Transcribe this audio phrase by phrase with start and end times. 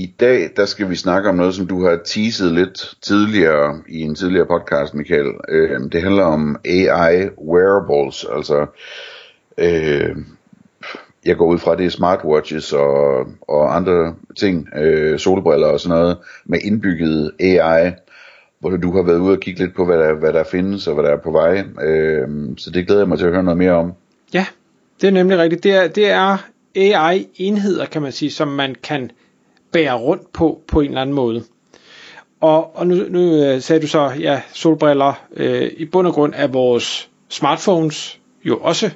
[0.00, 4.00] I dag der skal vi snakke om noget, som du har teaset lidt tidligere i
[4.00, 5.30] en tidligere podcast, Michael.
[5.48, 8.66] Øh, det handler om AI wearables, altså
[9.58, 10.16] øh,
[11.24, 15.98] jeg går ud fra, det er smartwatches og, og andre ting, øh, solbriller og sådan
[15.98, 17.92] noget, med indbygget AI,
[18.58, 20.94] hvor du har været ude og kigge lidt på, hvad der, hvad der findes og
[20.94, 21.64] hvad der er på vej.
[21.82, 23.92] Øh, så det glæder jeg mig til at høre noget mere om.
[24.34, 24.46] Ja,
[25.00, 25.64] det er nemlig rigtigt.
[25.64, 26.36] Det er, det er
[26.76, 29.10] AI-enheder, kan man sige, som man kan
[29.72, 31.44] bære rundt på, på en eller anden måde.
[32.40, 36.32] Og, og nu, nu øh, sagde du så, ja, solbriller, øh, i bund og grund
[36.36, 38.90] er vores smartphones jo også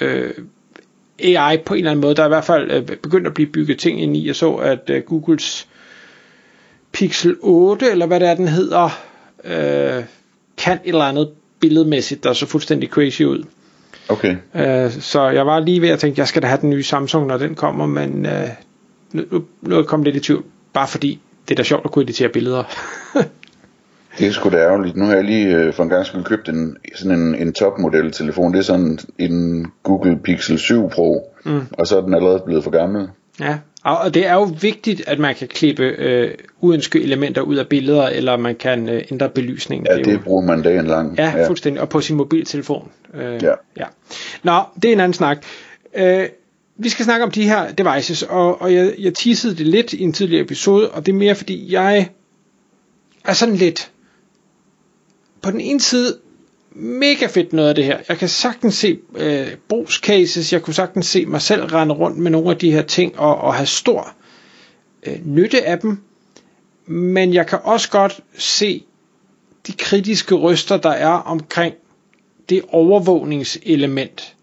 [0.00, 0.30] øh,
[1.18, 2.14] AI på en eller anden måde.
[2.14, 4.26] Der er i hvert fald øh, begyndt at blive bygget ting ind i.
[4.26, 5.68] Jeg så, at øh, Googles
[6.92, 9.00] Pixel 8, eller hvad det er, den hedder,
[9.44, 10.04] øh,
[10.56, 13.44] kan et eller andet billedmæssigt, der så fuldstændig crazy ud.
[14.08, 14.36] Okay.
[14.54, 17.26] Øh, så jeg var lige ved at tænke, jeg skal da have den nye Samsung,
[17.26, 18.48] når den kommer, men øh,
[19.12, 21.90] nu, nu, er jeg kommet lidt i tvivl, bare fordi det er da sjovt at
[21.90, 22.64] kunne editere billeder.
[24.18, 24.96] det er sgu da ærgerligt.
[24.96, 28.12] Nu har jeg lige øh, for en gang skulle købt en, sådan en, en topmodel
[28.12, 28.52] telefon.
[28.52, 31.60] Det er sådan en Google Pixel 7 Pro, mm.
[31.72, 33.08] og så er den allerede blevet for gammel.
[33.40, 37.68] Ja, og det er jo vigtigt, at man kan klippe øh, uønskede elementer ud af
[37.68, 39.86] billeder, eller man kan øh, ændre belysningen.
[39.90, 41.18] Ja, det, det bruger man dagen lang.
[41.18, 41.82] Ja, ja, fuldstændig.
[41.82, 42.90] Og på sin mobiltelefon.
[43.14, 43.52] Øh, ja.
[43.76, 43.84] ja.
[44.42, 45.44] Nå, det er en anden snak.
[45.94, 46.26] Øh,
[46.76, 50.02] vi skal snakke om de her devices, og, og jeg, jeg teasede det lidt i
[50.02, 52.10] en tidligere episode, og det er mere fordi jeg
[53.24, 53.90] er sådan lidt
[55.42, 56.18] på den ene side
[56.74, 57.98] mega fedt noget af det her.
[58.08, 62.30] Jeg kan sagtens se øh, brugscases, jeg kunne sagtens se mig selv rende rundt med
[62.30, 64.14] nogle af de her ting og, og have stor
[65.06, 65.98] øh, nytte af dem.
[66.86, 68.84] Men jeg kan også godt se
[69.66, 71.74] de kritiske røster, der er omkring
[72.48, 74.36] det overvågningselement,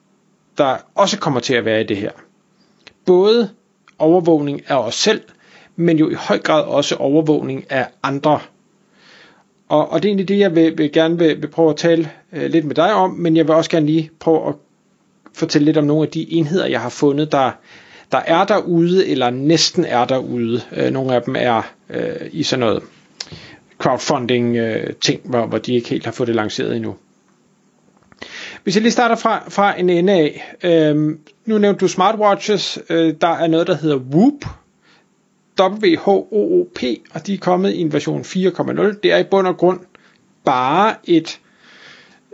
[0.60, 2.12] der også kommer til at være i det her.
[3.06, 3.50] Både
[4.00, 5.22] overvågning af os selv,
[5.76, 8.40] men jo i høj grad også overvågning af andre.
[9.70, 12.10] Og, og det er egentlig det, jeg vil, vil gerne vil, vil prøve at tale
[12.34, 14.56] øh, lidt med dig om, men jeg vil også gerne lige prøve at
[15.34, 17.52] fortælle lidt om nogle af de enheder, jeg har fundet, der,
[18.12, 20.62] der er derude, eller næsten er derude.
[20.76, 22.84] Øh, nogle af dem er øh, i sådan noget
[23.78, 26.96] crowdfunding øh, ting, hvor, hvor de ikke helt har fået det lanceret endnu.
[28.70, 30.54] Hvis jeg lige starter fra, fra en ende af.
[30.64, 32.80] Øhm, nu nævnte du smartwatches.
[32.90, 34.46] Øh, der er noget, der hedder Whoop.
[35.60, 36.84] W-H-O-O-P.
[37.14, 39.00] Og de er kommet i en version 4.0.
[39.04, 39.80] Det er i bund og grund
[40.46, 41.40] bare et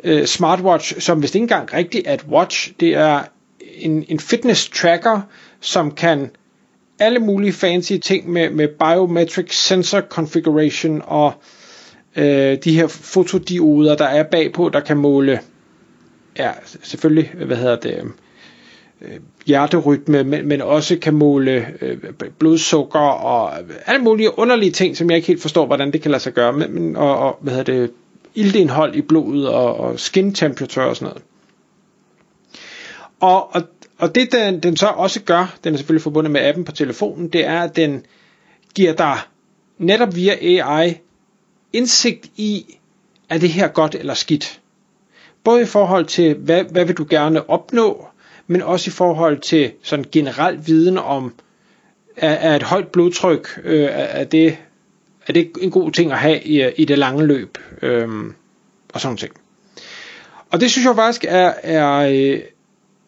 [0.03, 2.73] øh, smartwatch, som hvis det ikke engang rigtigt er et watch.
[2.79, 3.21] Det er
[3.77, 5.21] en, en fitness tracker,
[5.59, 6.29] som kan
[6.99, 11.33] alle mulige fancy ting med, med biometric sensor configuration og
[12.15, 15.39] øh, de her fotodioder, der er bagpå, der kan måle
[16.37, 16.51] ja,
[16.83, 18.01] selvfølgelig, hvad hedder det,
[19.01, 21.97] øh, hjerterytme, men, men også kan måle øh,
[22.39, 23.53] blodsukker og
[23.85, 26.53] alle mulige underlige ting, som jeg ikke helt forstår, hvordan det kan lade sig gøre,
[26.53, 27.91] men, og, og hvad hedder det,
[28.35, 31.23] iltindhold i blodet og, og skin temperature og sådan noget.
[33.19, 33.61] Og, og,
[33.97, 37.27] og det den, den så også gør, den er selvfølgelig forbundet med appen på telefonen,
[37.27, 38.05] det er, at den
[38.75, 39.17] giver dig
[39.77, 40.97] netop via AI
[41.73, 42.77] indsigt i,
[43.29, 44.61] er det her godt eller skidt.
[45.45, 48.07] Både i forhold til, hvad, hvad vil du gerne opnå,
[48.47, 51.33] men også i forhold til sådan generel viden om,
[52.17, 54.57] er, er et højt blodtryk, øh, er, det,
[55.27, 58.07] er det en god ting at have i, i det lange løb, øh,
[58.93, 59.33] og sådan ting.
[60.51, 62.39] Og det synes jeg faktisk er, er øh,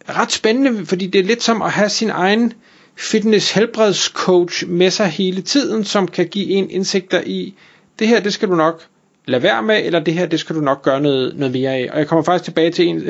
[0.10, 2.54] ret spændende, fordi det er lidt som at have sin egen
[2.96, 7.54] fitness helbredscoach med sig hele tiden, som kan give en indsigter i,
[8.00, 8.84] det her, det skal du nok
[9.28, 11.90] lade være med, eller det her, det skal du nok gøre noget, noget mere af.
[11.94, 13.04] Og jeg kommer faktisk tilbage til en,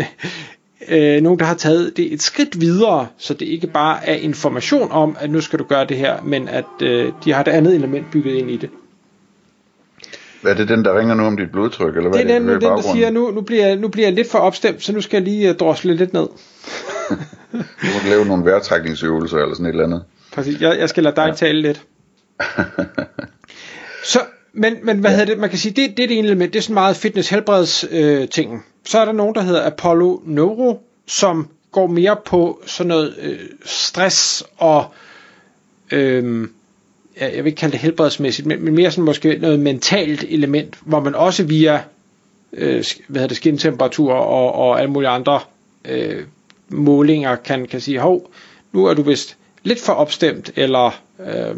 [0.89, 4.91] øh, nogen, der har taget det et skridt videre, så det ikke bare er information
[4.91, 7.75] om, at nu skal du gøre det her, men at øh, de har et andet
[7.75, 8.69] element bygget ind i det.
[10.45, 11.97] Er det den, der ringer nu om dit blodtryk?
[11.97, 14.07] Eller hvad det er den, det, den der siger, nu, nu, bliver jeg, nu bliver
[14.07, 16.27] jeg lidt for opstemt, så nu skal jeg lige uh, drosle lidt ned.
[17.51, 20.03] du må lave nogle vejrtrækningsøvelser eller sådan et eller andet.
[20.33, 21.33] Præcis, jeg, jeg skal lade dig ja.
[21.33, 21.81] tale lidt.
[24.13, 24.19] så,
[24.57, 25.18] men, men hvad ja.
[25.18, 25.42] hedder det?
[25.42, 26.54] Man kan sige, det, det er det ene element.
[26.54, 28.65] Det er sådan meget fitness helbreds øh, ting.
[28.86, 33.39] Så er der nogen, der hedder Apollo Neuro, som går mere på sådan noget øh,
[33.65, 34.86] stress og
[35.92, 36.48] øh,
[37.21, 41.00] jeg vil ikke kalde det helbredsmæssigt, men, men mere sådan måske noget mentalt element, hvor
[41.00, 41.83] man også via
[42.53, 45.39] øh, hvad hedder det, skintemperatur og, og alle mulige andre
[45.86, 46.24] øh,
[46.69, 48.31] målinger kan, kan sige, hov,
[48.71, 51.56] nu er du vist lidt for opstemt, eller øh,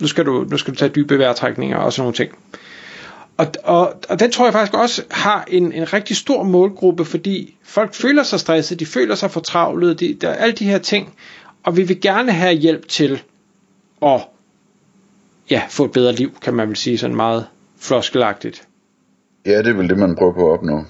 [0.00, 2.32] nu, skal du, nu skal du tage dybe vejrtrækninger og sådan nogle ting.
[3.36, 7.56] Og, og, og den tror jeg faktisk også har en, en rigtig stor målgruppe, fordi
[7.62, 11.14] folk føler sig stresset, de føler sig fortravlet, de, der er alle de her ting,
[11.62, 13.22] og vi vil gerne have hjælp til
[14.02, 14.20] at
[15.50, 17.46] ja, få et bedre liv, kan man vel sige sådan meget
[17.78, 18.68] floskelagtigt.
[19.46, 20.84] Ja, det er vel det, man prøver på at opnå.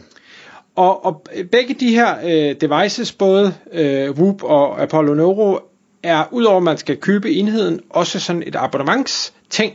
[0.76, 5.58] Og, og begge de her øh, devices, både øh, Whoop og Apollo Neuro,
[6.04, 9.72] er udover at man skal købe enheden, også sådan et abonnementsting,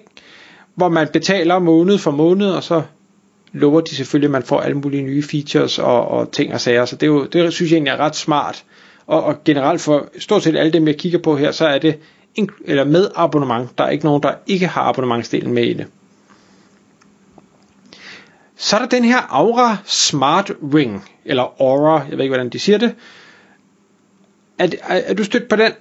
[0.75, 2.81] hvor man betaler måned for måned, og så
[3.51, 6.85] lover de selvfølgelig, at man får alle mulige nye features og, og ting og sager.
[6.85, 8.63] Så det, er jo, det synes jeg egentlig er ret smart.
[9.07, 11.99] Og, og generelt for stort set alle dem, jeg kigger på her, så er det
[12.65, 13.77] eller med abonnement.
[13.77, 15.87] Der er ikke nogen, der ikke har abonnementsdelen med i det.
[18.55, 22.59] Så er der den her Aura Smart Ring, eller Aura, jeg ved ikke, hvordan de
[22.59, 22.95] siger det.
[24.59, 25.71] Er, er, er du stødt på den?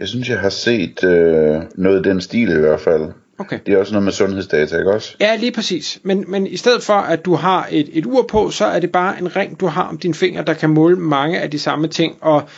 [0.00, 3.12] Jeg synes, jeg har set øh, noget i den stil i hvert fald.
[3.38, 3.58] Okay.
[3.66, 5.14] Det er også noget med sundhedsdata, ikke også?
[5.20, 6.00] Ja, lige præcis.
[6.02, 8.92] Men, men i stedet for, at du har et, et ur på, så er det
[8.92, 11.88] bare en ring, du har om din finger, der kan måle mange af de samme
[11.88, 12.16] ting.
[12.20, 12.48] Og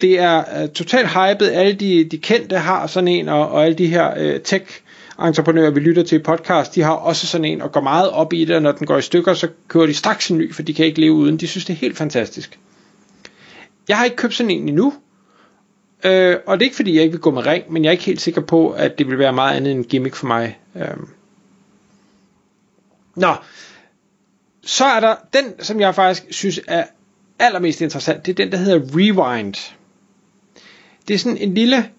[0.00, 1.48] det er uh, totalt hypet.
[1.48, 4.64] Alle de, de kendte har sådan en, og, og alle de her uh, tech
[5.20, 8.32] entreprenører, vi lytter til i podcast, de har også sådan en, og går meget op
[8.32, 10.62] i det, og når den går i stykker, så kører de straks en ny, for
[10.62, 11.36] de kan ikke leve uden.
[11.36, 12.58] De synes, det er helt fantastisk.
[13.88, 14.92] Jeg har ikke købt sådan en endnu,
[16.04, 17.92] øh, og det er ikke fordi, jeg ikke vil gå med ring, men jeg er
[17.92, 20.58] ikke helt sikker på, at det vil være meget andet end gimmick for mig.
[20.76, 20.96] Øh.
[23.16, 23.34] Nå,
[24.62, 26.84] så er der den, som jeg faktisk synes er
[27.38, 29.74] allermest interessant, det er den, der hedder Rewind.
[31.08, 31.90] Det er sådan en lille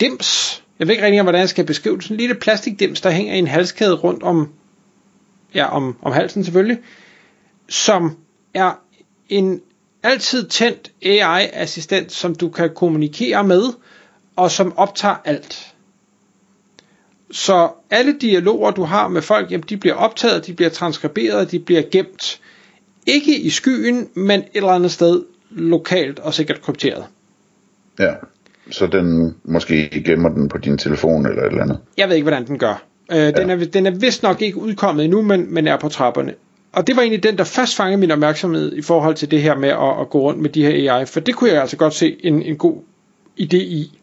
[0.00, 3.10] dims, jeg ved ikke rigtig, hvordan jeg skal beskrive det, sådan en lille plastikdims, der
[3.10, 4.52] hænger i en halskæde rundt om,
[5.54, 6.78] ja, om, om halsen selvfølgelig,
[7.68, 8.16] som
[8.54, 8.80] er
[9.28, 9.60] en
[10.02, 13.62] altid tændt AI-assistent, som du kan kommunikere med,
[14.36, 15.74] og som optager alt.
[17.30, 21.58] Så alle dialoger, du har med folk, jamen, de bliver optaget, de bliver transkriberet, de
[21.58, 22.40] bliver gemt.
[23.06, 27.04] Ikke i skyen, men et eller andet sted lokalt og sikkert krypteret.
[27.98, 28.12] Ja,
[28.70, 31.78] så den måske gemmer den på din telefon eller et eller andet.
[31.96, 32.82] Jeg ved ikke, hvordan den gør.
[33.12, 33.30] Øh, ja.
[33.30, 36.34] den, er, den er vist nok ikke udkommet endnu, men, men er på trapperne.
[36.78, 39.56] Og det var egentlig den, der først fangede min opmærksomhed i forhold til det her
[39.56, 41.94] med at, at gå rundt med de her AI, for det kunne jeg altså godt
[41.94, 42.76] se en, en god
[43.40, 44.00] idé i.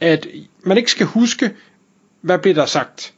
[0.00, 0.26] At
[0.64, 1.50] man ikke skal huske,
[2.20, 3.14] hvad blev der sagt,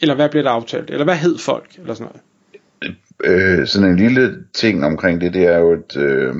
[0.00, 2.22] eller hvad blev der aftalt, eller hvad hed folk, eller sådan noget.
[3.24, 6.34] Øh, sådan en lille ting omkring det, det er jo, at øh,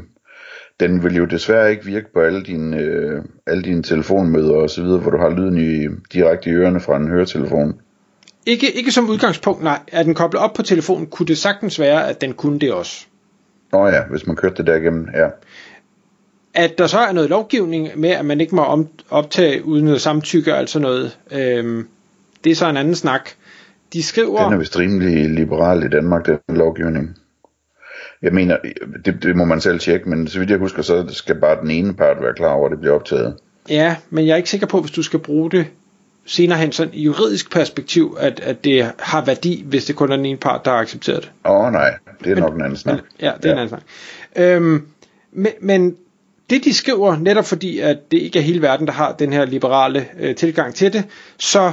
[0.80, 4.82] den vil jo desværre ikke virke på alle dine, øh, alle dine telefonmøder og så
[4.82, 7.80] videre, hvor du har lyden i, direkte i ørerne fra en høretelefon.
[8.46, 9.78] Ikke, ikke som udgangspunkt, nej.
[9.92, 13.06] Er den koblet op på telefonen, kunne det sagtens være, at den kunne det også.
[13.72, 15.28] Nå ja, hvis man kørte det der igennem, ja.
[16.54, 20.54] At der så er noget lovgivning med, at man ikke må optage uden noget samtykke,
[20.54, 21.88] altså noget, øhm,
[22.44, 23.30] det er så en anden snak.
[23.92, 24.44] De skriver...
[24.44, 27.16] Den er vist rimelig liberal i Danmark, den lovgivning.
[28.22, 28.56] Jeg mener,
[29.04, 31.70] det, det må man selv tjekke, men så vidt jeg husker, så skal bare den
[31.70, 33.36] ene part være klar over, at det bliver optaget.
[33.68, 35.66] Ja, men jeg er ikke sikker på, hvis du skal bruge det
[36.30, 40.16] senere hen sådan i juridisk perspektiv, at, at det har værdi, hvis det kun er
[40.16, 41.30] den ene part, der har accepteret det.
[41.44, 41.94] Åh oh, nej,
[42.24, 42.94] det er men, nok en anden snak.
[42.94, 43.52] Men, ja, det er ja.
[43.52, 43.82] en anden snak.
[44.36, 44.86] Øhm,
[45.32, 45.96] men, men
[46.50, 49.44] det de skriver, netop fordi at det ikke er hele verden, der har den her
[49.44, 51.04] liberale øh, tilgang til det,
[51.38, 51.72] så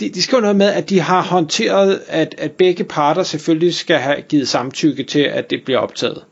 [0.00, 3.96] de, de skriver noget med, at de har håndteret, at, at begge parter selvfølgelig skal
[3.96, 6.24] have givet samtykke til, at det bliver optaget.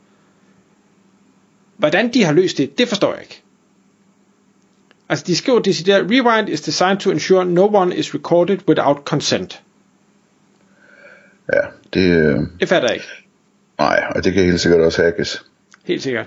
[1.77, 3.43] Hvordan de har løst det, det forstår jeg ikke.
[5.09, 9.61] Altså de skriver decideret, Rewind is designed to ensure no one is recorded without consent.
[11.53, 11.59] Ja,
[11.93, 12.37] det...
[12.59, 13.07] Det fatter jeg ikke.
[13.79, 15.45] Nej, og det kan helt sikkert også hackes.
[15.85, 16.25] Helt sikkert.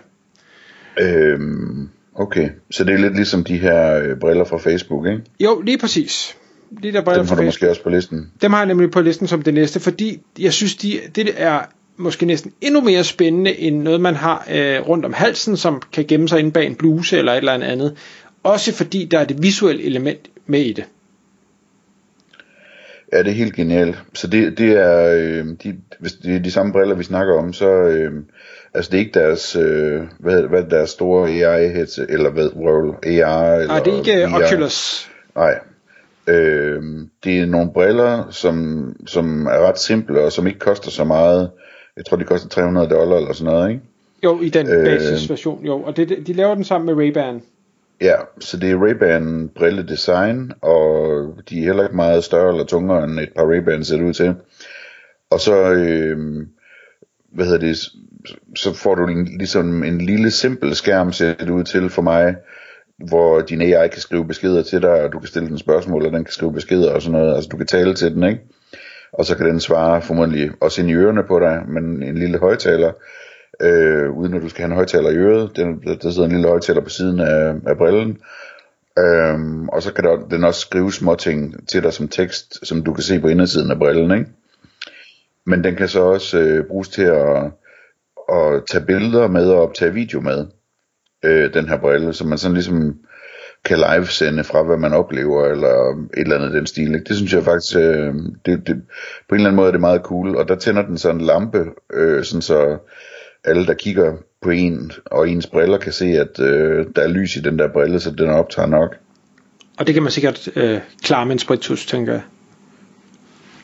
[1.00, 5.22] Øhm, okay, så det er lidt ligesom de her øh, briller fra Facebook, ikke?
[5.40, 6.36] Jo, lige præcis.
[6.82, 8.30] De der briller Dem har du måske også på listen.
[8.42, 11.60] Dem har jeg nemlig på listen som det næste, fordi jeg synes, de, det er
[11.96, 16.04] måske næsten endnu mere spændende end noget, man har øh, rundt om halsen, som kan
[16.04, 17.96] gemme sig inde bag en bluse eller et eller andet.
[18.42, 20.84] Også fordi der er det visuelle element med i det.
[23.12, 24.02] Ja, det er helt genialt.
[24.14, 27.52] Så det, det er, øh, de, hvis det er de samme briller, vi snakker om,
[27.52, 28.12] så øh,
[28.74, 33.06] altså det er ikke deres, øh, hvad, hvad deres store AI headset, eller hvad, World
[33.06, 34.44] AR, eller Nej, det er ikke VR.
[34.44, 35.08] Oculus.
[35.36, 35.58] Nej,
[36.26, 36.82] øh,
[37.24, 41.50] det er nogle briller, som, som er ret simple, og som ikke koster så meget.
[41.96, 43.82] Jeg tror, de koster 300 dollar eller sådan noget, ikke?
[44.24, 45.82] Jo, i den basisversion, jo.
[45.82, 47.40] Og det, de laver den sammen med Ray-Ban.
[48.02, 52.64] Ja, så det er Ray-Ban brille design, og de er heller ikke meget større eller
[52.64, 54.34] tungere end et par Ray-Ban ser det ud til.
[55.30, 56.46] Og så, øh,
[57.32, 57.76] hvad hedder det,
[58.56, 59.06] så får du
[59.38, 62.36] ligesom en lille simpel skærm, ser det ud til for mig,
[62.98, 66.12] hvor din AI kan skrive beskeder til dig, og du kan stille den spørgsmål, og
[66.12, 68.40] den kan skrive beskeder og sådan noget, altså du kan tale til den, ikke?
[69.12, 72.38] Og så kan den svare formodentlig også ind i ørerne på dig, men en lille
[72.38, 72.92] højtaler,
[73.60, 75.56] øh, uden at du skal have en højtaler i øret.
[75.56, 78.18] Den, der sidder en lille højtaler på siden af, af brillen.
[78.98, 82.84] Øhm, og så kan der, den også skrive små ting til dig som tekst, som
[82.84, 84.18] du kan se på indersiden af brillen.
[84.18, 84.30] Ikke?
[85.46, 87.44] Men den kan så også øh, bruges til at,
[88.32, 90.46] at tage billeder med og optage video med,
[91.24, 92.98] øh, den her brille, så man sådan ligesom
[93.64, 96.94] kan live-sende fra, hvad man oplever, eller et eller andet den stil.
[96.94, 97.04] Ikke?
[97.08, 98.14] Det synes jeg faktisk, øh,
[98.46, 98.82] det, det,
[99.28, 101.26] på en eller anden måde er det meget cool, og der tænder den sådan en
[101.26, 102.78] lampe, øh, sådan så
[103.44, 107.36] alle, der kigger på en og ens briller, kan se, at øh, der er lys
[107.36, 108.96] i den der brille, så den optager nok.
[109.78, 112.22] Og det kan man sikkert øh, klare med en spritus, tænker jeg.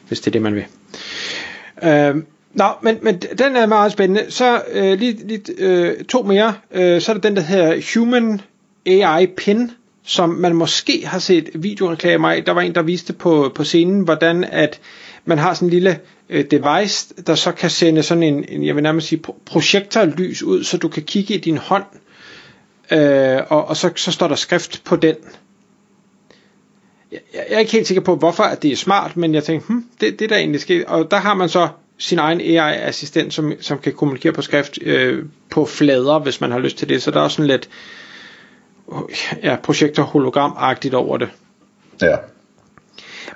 [0.08, 0.64] Hvis det er det, man vil.
[1.82, 2.22] Øh,
[2.54, 4.30] nå, men, men den er meget spændende.
[4.30, 6.54] Så øh, lige, lige øh, to mere.
[6.70, 8.40] Øh, så er der den, der hedder Human
[8.86, 9.70] AI Pin,
[10.04, 12.44] som man måske har set videoreklamer af.
[12.44, 14.80] Der var en, der viste på, på scenen, hvordan at
[15.24, 15.98] man har sådan en lille
[16.30, 20.64] øh, device, der så kan sende sådan en, en jeg vil nærmest sige, projektorlys ud,
[20.64, 21.84] så du kan kigge i din hånd,
[22.92, 25.16] øh, og, og så, så står der skrift på den.
[27.12, 29.66] Jeg, jeg er ikke helt sikker på, hvorfor at det er smart, men jeg tænkte,
[29.66, 30.84] hmm, det, det der egentlig sket.
[30.84, 31.68] Og der har man så
[31.98, 36.58] sin egen AI-assistent, som, som kan kommunikere på skrift øh, på flader, hvis man har
[36.58, 37.02] lyst til det.
[37.02, 37.68] Så der er også sådan lidt
[38.92, 38.98] øh,
[39.44, 41.28] ja, projektor hologram-agtigt over det.
[42.02, 42.16] Ja.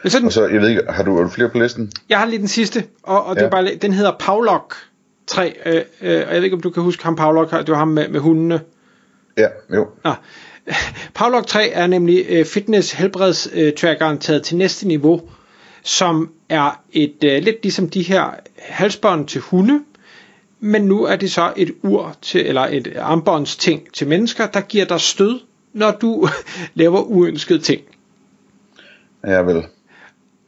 [0.02, 1.92] Men sådan, og så, jeg ved ikke, har du, har du flere på listen?
[2.08, 3.46] Jeg har lige den sidste, og, og det ja.
[3.46, 4.74] er bare, den hedder Pavlok
[5.26, 7.78] 3, øh, øh, og jeg ved ikke, om du kan huske ham Pavlok, det var
[7.78, 8.60] ham med, med hundene.
[9.38, 9.88] Ja, jo.
[10.04, 10.14] Ah.
[11.14, 15.20] Pavlok 3 er nemlig øh, fitness helbredstrackeren taget til næste niveau,
[15.82, 19.80] som er et øh, lidt ligesom de her halsbånd til hunde,
[20.60, 24.84] men nu er det så et ur til, eller et armbåndsting til mennesker, der giver
[24.84, 25.40] dig stød,
[25.72, 26.28] når du
[26.74, 27.82] laver uønskede ting.
[29.26, 29.64] Ja, vel.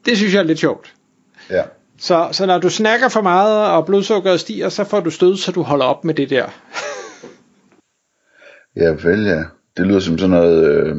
[0.06, 0.94] Det synes jeg er lidt sjovt.
[1.50, 1.62] Ja.
[1.98, 5.52] Så, så når du snakker for meget, og blodsukkeret stiger, så får du stød, så
[5.52, 6.46] du holder op med det der.
[8.82, 9.42] ja, vel ja.
[9.76, 10.96] Det lyder som sådan noget, øh,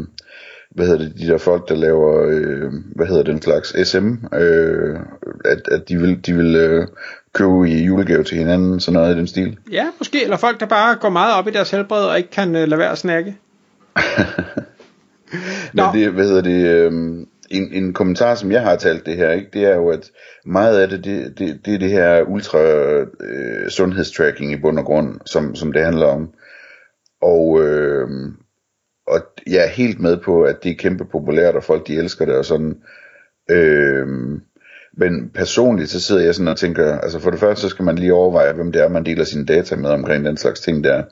[0.76, 5.00] hvad hedder det, de der folk, der laver, øh, hvad hedder den slags, SM, øh,
[5.46, 6.88] at, at de vil, de vil øh,
[7.34, 9.58] købe i julegave til hinanden, sådan noget i den stil.
[9.72, 12.56] Ja, måske, eller folk, der bare går meget op i deres helbred, og ikke kan
[12.56, 13.38] øh, lade være at snakke.
[15.74, 19.32] Men det, hvad hedder det, øh, en, en kommentar, som jeg har talt det her,
[19.32, 20.12] ikke, det er jo, at
[20.46, 22.60] meget af det, det, det, det er det her ultra
[23.20, 26.34] øh, sundhedstracking i bund og grund, som, som det handler om.
[27.22, 28.10] Og, øh,
[29.08, 32.25] og jeg er helt med på, at det er kæmpe populært, og folk de elsker
[32.25, 32.82] det og sådan.
[33.52, 34.08] Øh,
[34.98, 37.96] men personligt, så sidder jeg sådan og tænker, altså for det første, så skal man
[37.96, 41.04] lige overveje, hvem det er, man deler sine data med omkring den slags ting der.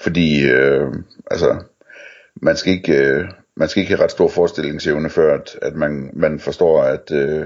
[0.00, 0.88] Fordi, øh,
[1.30, 1.62] altså,
[2.42, 6.10] man skal ikke, øh, man skal ikke have ret stor forestillingsevne før, at, at man,
[6.12, 7.44] man forstår, at øh,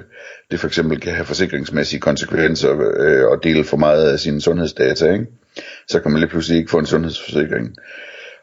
[0.50, 5.12] det for eksempel kan have forsikringsmæssige konsekvenser øh, at dele for meget af sine sundhedsdata.
[5.12, 5.26] Ikke?
[5.88, 7.76] Så kan man lige pludselig ikke få en sundhedsforsikring.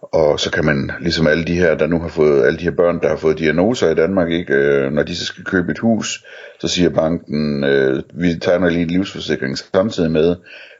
[0.02, 2.72] Og så kan man, ligesom alle de her, der nu har fået, alle de her
[2.72, 5.80] børn, der har fået diagnoser i Danmark, ikke, øh, når de så skal købe et
[5.80, 6.26] hus,
[6.60, 10.36] så siger banken, øh, vi tegner lige en livsforsikring samtidig med,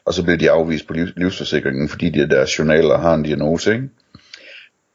[0.06, 3.90] og så bliver de afvist på livsforsikringen, fordi de deres journaler har en diagnose, ikke?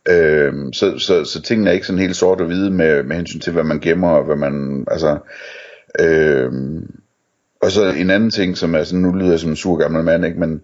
[0.08, 3.40] Øh, så, så, så tingene er ikke sådan helt sort og hvide med, med hensyn
[3.40, 5.18] til, hvad man gemmer, og hvad man, altså,
[6.00, 6.52] øh,
[7.62, 10.04] og så en anden ting, som er sådan, nu lyder jeg som en sur gammel
[10.04, 10.60] mand, ikke, men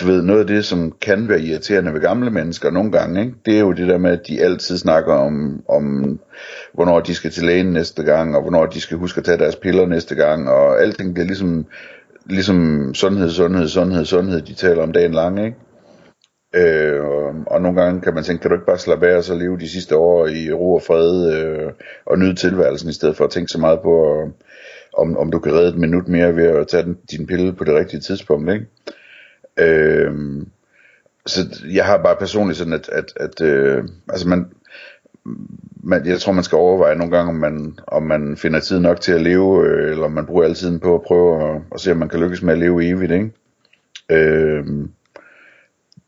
[0.00, 3.34] du ved, noget af det, som kan være irriterende ved gamle mennesker nogle gange, ikke,
[3.46, 6.18] det er jo det der med, at de altid snakker om, om,
[6.74, 9.56] hvornår de skal til lægen næste gang, og hvornår de skal huske at tage deres
[9.56, 11.66] piller næste gang, og alting bliver ligesom,
[12.26, 15.56] ligesom sundhed, sundhed, sundhed, sundhed, de taler om dagen lang, ikke?
[16.56, 19.24] Øh, og, og nogle gange kan man tænke, kan du ikke bare slappe af og
[19.24, 21.72] så leve de sidste år i ro og fred øh,
[22.06, 24.30] og nyde tilværelsen, i stedet for at tænke så meget på, øh,
[24.96, 27.64] om, om du kan redde et minut mere ved at tage den, din pille på
[27.64, 28.66] det rigtige tidspunkt, ikke?
[29.56, 30.12] Øh,
[31.26, 31.40] så
[31.72, 34.46] jeg har bare personligt sådan, at, at, at øh, altså man,
[35.82, 39.00] man, jeg tror man skal overveje nogle gange, om man, om man finder tid nok
[39.00, 41.80] til at leve, øh, eller om man bruger al tiden på at prøve at, at
[41.80, 43.30] se, om man kan lykkes med at leve evigt, ikke?
[44.10, 44.64] Øh,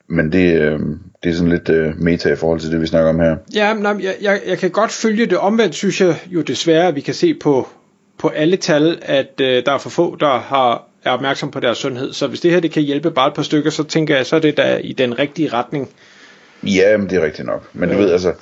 [0.08, 0.78] men det, øh,
[1.22, 3.36] det er sådan lidt øh, meta i forhold til det, vi snakker om her.
[3.54, 5.38] Ja, nej, jeg, jeg, jeg kan godt følge det.
[5.38, 7.68] Omvendt synes jeg jo desværre, at vi kan se på,
[8.18, 11.78] på alle tal, at øh, der er for få, der har, er opmærksom på deres
[11.78, 12.12] sundhed.
[12.12, 14.36] Så hvis det her det kan hjælpe bare et par stykker, så tænker jeg, så
[14.36, 15.88] er det da i den rigtige retning.
[16.62, 17.68] Ja, men det er rigtigt nok.
[17.72, 18.32] Men du ved, altså,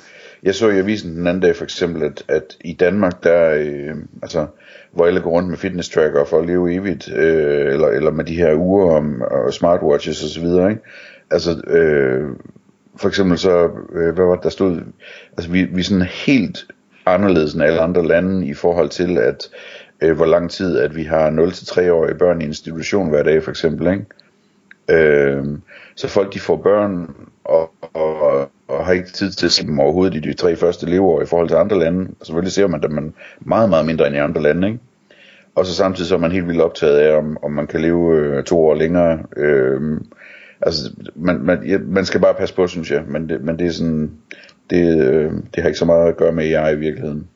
[0.43, 3.95] jeg så i avisen den anden dag for eksempel, at, at i Danmark, der, øh,
[4.21, 4.47] altså,
[4.91, 8.25] hvor alle går rundt med fitness tracker for at leve evigt, øh, eller, eller med
[8.25, 10.81] de her uger om, og smartwatches og så videre, ikke?
[11.31, 12.29] Altså, øh,
[12.97, 14.81] for eksempel så, øh, hvad var det, der stod,
[15.37, 16.65] altså vi, vi er sådan helt
[17.05, 19.49] anderledes end alle andre lande i forhold til, at
[20.01, 23.87] øh, hvor lang tid, at vi har 0-3-årige børn i institution hver dag, for eksempel,
[23.87, 24.05] ikke?
[24.89, 25.45] Øh,
[25.95, 27.71] så folk de får børn og
[28.87, 31.47] har ikke tid til at se dem overhovedet i de tre første leveår i forhold
[31.47, 32.09] til andre lande.
[32.19, 34.67] Og selvfølgelig ser man dem meget, meget mindre end i andre lande.
[34.67, 34.79] Ikke?
[35.55, 38.15] Og så samtidig så er man helt vildt optaget af, om, om man kan leve
[38.15, 39.19] øh, to år længere.
[39.37, 40.01] Øh,
[40.61, 43.03] altså, man, man, ja, man skal bare passe på, synes jeg.
[43.07, 44.11] Men det, men det er sådan,
[44.69, 47.27] det, øh, det har ikke så meget at gøre med AI i virkeligheden.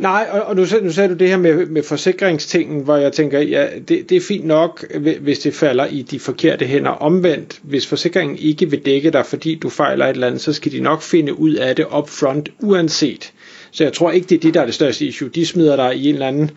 [0.00, 3.40] Nej, og, og nu, nu sagde du det her med, med forsikringstingen, hvor jeg tænker,
[3.40, 6.90] ja, det, det er fint nok, hvis det falder i de forkerte hænder.
[6.90, 10.72] Omvendt, hvis forsikringen ikke vil dække dig, fordi du fejler et eller andet, så skal
[10.72, 13.32] de nok finde ud af det upfront, uanset.
[13.70, 15.28] Så jeg tror ikke, det er det, der er det største issue.
[15.28, 16.50] De smider dig i en eller anden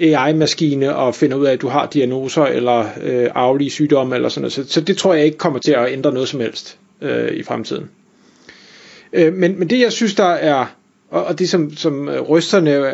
[0.00, 4.42] AI-maskine og finder ud af, at du har diagnoser eller øh, arvelige sygdomme eller sådan
[4.42, 4.52] noget.
[4.52, 7.42] Så, så det tror jeg ikke kommer til at ændre noget som helst øh, i
[7.42, 7.90] fremtiden.
[9.12, 10.66] Øh, men, men det jeg synes der er
[11.14, 12.92] og, og det som, som øh, rysterne øh,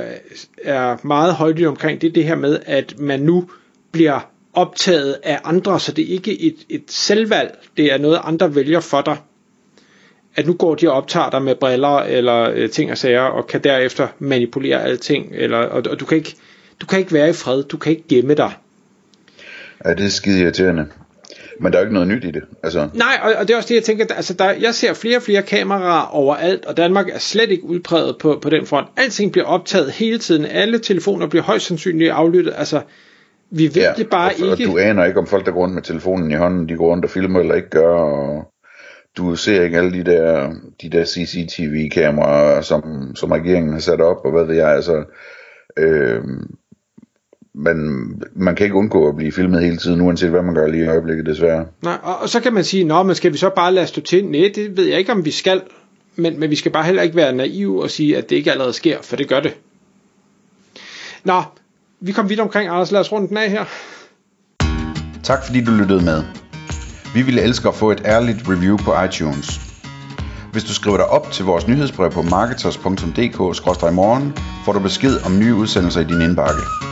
[0.62, 3.50] er meget højlydt omkring det er det her med at man nu
[3.92, 8.54] bliver optaget af andre så det er ikke et, et selvvalg det er noget andre
[8.54, 9.16] vælger for dig
[10.36, 13.46] at nu går de og optager dig med briller eller øh, ting og sager og
[13.46, 16.36] kan derefter manipulere alting eller, og, og du kan ikke
[16.80, 18.52] du kan ikke være i fred du kan ikke gemme dig
[19.84, 20.86] Ja, det er skide irriterende.
[21.60, 22.42] Men der er jo ikke noget nyt i det.
[22.62, 25.16] Altså, Nej, og, og det er også det, jeg tænker, altså der, jeg ser flere
[25.16, 28.88] og flere kameraer overalt, og Danmark er slet ikke udpræget på, på den front.
[28.96, 32.80] Alting bliver optaget hele tiden, alle telefoner bliver højst sandsynligt aflyttet, altså
[33.50, 34.68] vi ved ja, det bare og, ikke.
[34.68, 36.90] Og du aner ikke, om folk, der går rundt med telefonen i hånden, de går
[36.90, 38.44] rundt og filmer eller ikke gør, og
[39.16, 40.52] du ser ikke alle de der,
[40.82, 42.82] de der CCTV-kameraer, som,
[43.14, 45.04] som regeringen har sat op, og hvad ved jeg, altså...
[45.76, 46.20] Øh,
[47.54, 47.76] men
[48.34, 50.88] man kan ikke undgå at blive filmet hele tiden, uanset hvad man gør lige i
[50.88, 51.66] øjeblikket, desværre.
[51.82, 54.00] Nej, og, og så kan man sige, nå, men skal vi så bare lade stå
[54.00, 54.24] til?
[54.24, 55.62] Nej, det ved jeg ikke, om vi skal,
[56.16, 58.72] men, men vi skal bare heller ikke være naive og sige, at det ikke allerede
[58.72, 59.56] sker, for det gør det.
[61.24, 61.42] Nå,
[62.00, 63.64] vi kom vidt omkring, Anders, lad os runde den af her.
[65.22, 66.22] Tak fordi du lyttede med.
[67.14, 69.60] Vi ville elske at få et ærligt review på iTunes.
[70.52, 74.32] Hvis du skriver dig op til vores nyhedsbrev på marketers.dk-morgen,
[74.64, 76.89] får du besked om nye udsendelser i din indbakke.